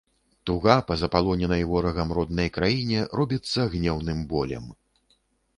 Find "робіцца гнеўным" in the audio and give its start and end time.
3.21-4.25